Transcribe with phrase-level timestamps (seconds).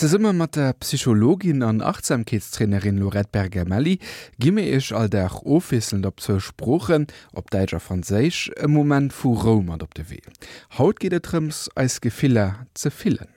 [0.00, 3.98] Ze simmer mat der Psychologin an Achtsamkeitstrainerin Lorette Berger Melli
[4.38, 9.68] gimme ich all der ofisselnd op zur Spprochen op Deitscher Fraseich e moment vu Rom
[9.68, 10.22] op de weh.
[10.78, 13.28] Haut geht etrems als Gefiller ze fillen.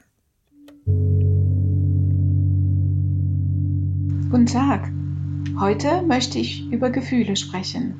[4.29, 4.89] Guten Tag.
[5.59, 7.95] Heute möchte ich über Gefühle sprechen.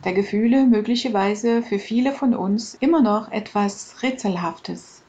[0.00, 5.02] Da Gefühle möglicherweise für viele von uns immer noch etwas Rätselhaftes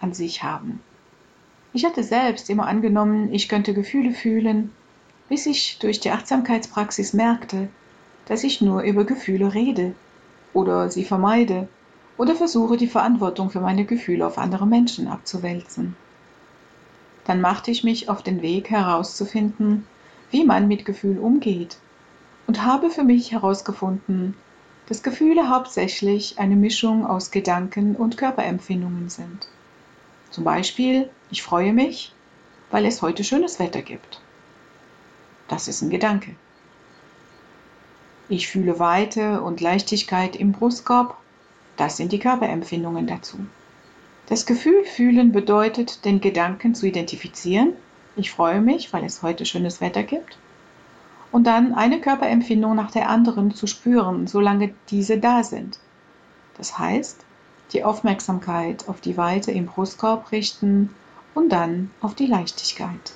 [0.00, 0.80] an sich haben.
[1.72, 4.72] Ich hatte selbst immer angenommen, ich könnte Gefühle fühlen,
[5.28, 7.68] bis ich durch die Achtsamkeitspraxis merkte,
[8.26, 9.94] dass ich nur über Gefühle rede
[10.52, 11.68] oder sie vermeide
[12.18, 15.94] oder versuche die Verantwortung für meine Gefühle auf andere Menschen abzuwälzen.
[17.24, 19.86] Dann machte ich mich auf den Weg herauszufinden,
[20.32, 21.78] wie man mit Gefühl umgeht
[22.48, 24.34] und habe für mich herausgefunden,
[24.88, 29.46] dass Gefühle hauptsächlich eine Mischung aus Gedanken und Körperempfindungen sind.
[30.30, 32.12] Zum Beispiel, ich freue mich,
[32.70, 34.20] weil es heute schönes Wetter gibt.
[35.48, 36.36] Das ist ein Gedanke.
[38.28, 41.16] Ich fühle Weite und Leichtigkeit im Brustkorb.
[41.76, 43.38] Das sind die Körperempfindungen dazu.
[44.28, 47.72] Das Gefühl fühlen bedeutet, den Gedanken zu identifizieren.
[48.14, 50.38] Ich freue mich, weil es heute schönes Wetter gibt.
[51.32, 55.80] Und dann eine Körperempfindung nach der anderen zu spüren, solange diese da sind.
[56.56, 57.24] Das heißt,
[57.72, 60.94] die Aufmerksamkeit auf die Weite im Brustkorb richten
[61.34, 63.12] und dann auf die Leichtigkeit.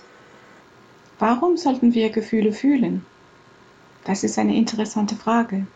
[1.18, 3.04] Warum sollten wir Gefühle fühlen?
[4.04, 5.66] Das ist eine interessante Frage.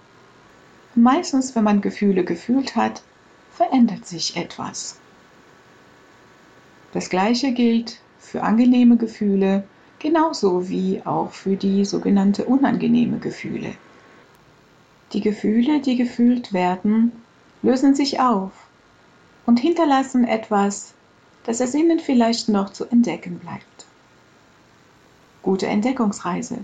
[0.94, 3.02] Meistens, wenn man Gefühle gefühlt hat,
[3.52, 4.98] verändert sich etwas.
[6.92, 9.64] Das gleiche gilt für angenehme Gefühle,
[9.98, 13.74] genauso wie auch für die sogenannte unangenehme Gefühle.
[15.12, 17.12] Die Gefühle, die gefühlt werden,
[17.62, 18.67] lösen sich auf
[19.48, 20.92] und hinterlassen etwas,
[21.44, 23.86] das es ihnen vielleicht noch zu entdecken bleibt.
[25.40, 26.58] Gute Entdeckungsreise.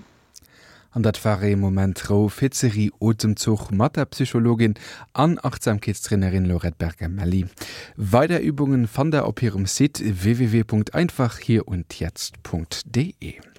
[0.91, 4.75] An dat war e moment Ro Fizerie Otemzug Mathepsychologin
[5.15, 7.47] an Achtsamkeitstrainerin Lorette Berger Melli.
[7.97, 13.41] Weiterübungen fand er op ihrem Sit www.einfach hier und jetzt.de.